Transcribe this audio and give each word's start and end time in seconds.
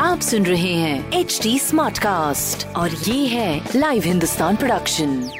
आप 0.00 0.20
सुन 0.20 0.46
रहे 0.46 0.72
हैं 0.72 1.12
एच 1.12 1.40
डी 1.42 1.58
स्मार्ट 1.58 1.98
कास्ट 1.98 2.66
और 2.66 2.90
ये 2.90 3.26
है 3.26 3.68
लाइव 3.76 4.02
हिंदुस्तान 4.04 4.56
प्रोडक्शन 4.56 5.30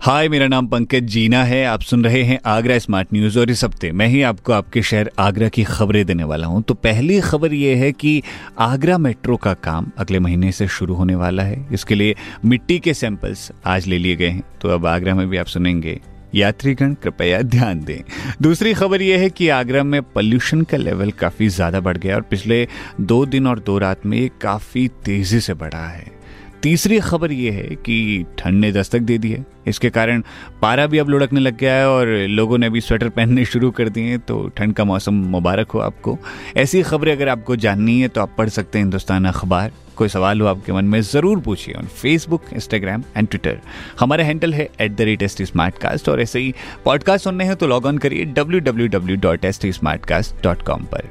हाय 0.00 0.28
मेरा 0.28 0.46
नाम 0.46 0.66
पंकज 0.66 1.02
जीना 1.02 1.44
है। 1.44 1.64
आप 1.66 1.80
सुन 1.80 2.04
रहे 2.04 2.22
हैं 2.22 2.38
आगरा 2.46 2.78
स्मार्ट 2.78 3.08
न्यूज़ 3.12 3.38
और 3.38 3.50
इस 3.50 3.64
हफ़्ते 3.64 3.92
मैं 3.92 4.06
ही 4.06 4.22
आपको 4.22 4.52
आपके 4.52 4.82
शहर 4.82 5.10
आगरा 5.18 5.48
की 5.48 5.64
खबरें 5.64 6.06
देने 6.06 6.24
वाला 6.24 6.46
हूँ। 6.46 6.62
तो 6.62 6.74
पहली 6.74 7.20
खबर 7.20 7.52
यह 7.52 7.76
है 7.76 7.92
कि 7.92 8.22
आगरा 8.58 8.98
मेट्रो 8.98 9.36
का 9.36 9.54
काम 9.54 9.90
अगले 9.98 10.18
महीने 10.18 10.52
से 10.52 10.68
शुरू 10.68 10.94
होने 10.94 11.14
वाला 11.14 11.42
है। 11.42 11.66
इसके 11.72 11.94
लिए 11.94 12.14
मिट्टी 12.44 12.78
के 12.78 12.94
सैंपल्स 12.94 13.52
आज 13.66 13.86
ले 13.86 13.98
लिए 13.98 14.16
गए 14.16 14.28
हैं। 14.28 14.42
तो 14.60 14.68
अब 14.68 14.86
आगरा 14.86 15.14
में 15.14 15.28
भी 15.28 15.36
आप 15.36 15.46
सुनेंगे। 15.46 16.00
यात्रीगण, 16.36 16.94
कृपया 16.94 17.40
ध्यान 17.42 17.80
दें। 17.80 18.02
दूसरी 18.42 18.74
खबर 18.74 19.02
यह 19.02 19.20
है 19.20 19.30
कि 19.30 19.48
आगरा 19.48 19.82
में 19.82 20.00
पॉल्यूशन 20.02 20.62
का 20.62 20.76
लेवल 20.76 21.10
काफ़ी 21.12 21.48
ज़्यादा 21.48 21.80
बढ़ 21.80 21.96
गया 21.96 22.14
और 22.16 22.22
पिछले 22.22 22.66
दो 23.00 23.24
दिन 23.26 23.46
और 23.46 23.58
दो 23.60 23.78
रात 23.78 24.06
में 24.06 24.18
ये 24.18 24.30
काफ़ी 24.40 24.88
तेज़ी 25.04 25.40
से 25.40 25.54
बढ़ा 25.54 25.86
है। 25.86 26.15
तीसरी 26.62 26.98
खबर 27.00 27.32
यह 27.32 27.54
है 27.54 27.74
कि 27.76 28.24
ठंड 28.38 28.60
ने 28.60 28.70
दस्तक 28.72 29.00
दे 29.00 29.18
दी 29.18 29.30
है। 29.30 29.44
इसके 29.68 29.90
कारण 29.90 30.22
पारा 30.62 30.86
भी 30.86 30.98
अब 30.98 31.08
लुढ़कने 31.08 31.40
लग 31.40 31.56
गया 31.58 31.74
है 31.74 31.88
और 31.88 32.08
लोगों 32.30 32.58
ने 32.58 32.70
भी 32.70 32.80
स्वेटर 32.80 33.08
पहनने 33.08 33.44
शुरू 33.44 33.70
कर 33.70 33.88
दिए 33.88 34.04
हैं 34.04 34.18
तो 34.20 34.46
ठंड 34.56 34.74
का 34.74 34.84
मौसम 34.84 35.14
मुबारक 35.30 35.70
हो 35.70 35.78
आपको। 35.80 36.18
ऐसी 36.56 36.82
खबरें 36.82 37.12
अगर 37.12 37.28
आपको 37.28 37.56
जाननी 37.56 38.00
है 38.00 38.08
तो 38.08 38.20
आप 38.20 38.34
पढ़ 38.38 38.48
सकते 38.48 38.78
हैं 38.78 38.84
हिंदुस्तान 38.84 39.24
अखबार। 39.24 39.72
कोई 39.96 40.08
सवाल 40.08 40.40
हो 40.40 40.46
आपके 40.46 40.72
मन 40.72 40.84
में, 40.84 41.00
ज़रूर 41.02 41.40
पूछिए 41.40 41.74
on 41.74 41.86
Facebook 41.92 42.42
Instagram 42.52 43.04
and 43.16 43.28
Twitter 43.28 43.60
हमारा 44.00 44.24
हैंडल 44.24 44.54
है 44.54 44.68
at 44.80 44.96
the 44.96 45.00
rate 45.00 45.22
S 45.22 45.36
T 45.38 45.46
smart 45.46 45.78
cast 45.78 46.08
और 46.08 46.20
ऐसे 46.20 46.40
ही 46.40 46.54
पॉडकास्ट 46.84 47.24
सुनने 47.24 47.44
हैं 47.44 47.56
तो 47.56 47.66
लॉग 47.66 47.86
ऑन 47.86 47.98
करिए 47.98 48.24
W 48.34 48.60
W 48.60 48.88
W 48.88 49.16
dot 49.20 49.44
S 49.44 49.60
T 49.60 49.72
smart 49.72 50.04
cast 50.06 50.42
dot 50.42 50.62
com 50.62 50.84
पर। 50.84 51.10